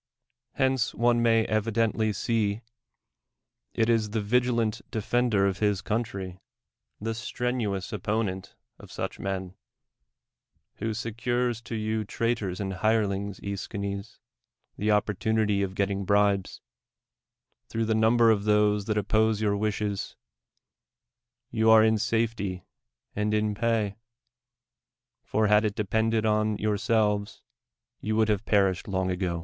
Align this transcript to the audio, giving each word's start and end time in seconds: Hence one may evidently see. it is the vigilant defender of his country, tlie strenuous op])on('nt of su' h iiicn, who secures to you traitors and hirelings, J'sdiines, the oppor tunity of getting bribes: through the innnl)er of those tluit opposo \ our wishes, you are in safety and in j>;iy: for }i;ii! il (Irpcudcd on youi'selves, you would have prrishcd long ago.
Hence 0.53 0.95
one 0.95 1.21
may 1.21 1.45
evidently 1.45 2.11
see. 2.11 2.61
it 3.75 3.87
is 3.87 4.09
the 4.09 4.19
vigilant 4.19 4.81
defender 4.89 5.45
of 5.45 5.59
his 5.59 5.81
country, 5.81 6.39
tlie 6.99 7.15
strenuous 7.15 7.91
op])on('nt 7.91 8.55
of 8.79 8.91
su' 8.91 9.03
h 9.03 9.19
iiicn, 9.19 9.53
who 10.77 10.95
secures 10.95 11.61
to 11.61 11.75
you 11.75 12.03
traitors 12.03 12.59
and 12.59 12.73
hirelings, 12.81 13.39
J'sdiines, 13.41 14.17
the 14.75 14.87
oppor 14.87 15.13
tunity 15.13 15.63
of 15.63 15.75
getting 15.75 16.03
bribes: 16.03 16.61
through 17.67 17.85
the 17.85 17.93
innnl)er 17.93 18.33
of 18.33 18.45
those 18.45 18.85
tluit 18.85 19.03
opposo 19.03 19.43
\ 19.43 19.45
our 19.45 19.55
wishes, 19.55 20.15
you 21.51 21.69
are 21.69 21.83
in 21.83 21.99
safety 21.99 22.65
and 23.15 23.35
in 23.35 23.53
j>;iy: 23.53 23.97
for 25.21 25.47
}i;ii! 25.47 25.61
il 25.63 25.69
(Irpcudcd 25.69 26.25
on 26.27 26.57
youi'selves, 26.57 27.41
you 27.99 28.15
would 28.15 28.29
have 28.29 28.43
prrishcd 28.45 28.87
long 28.87 29.11
ago. 29.11 29.39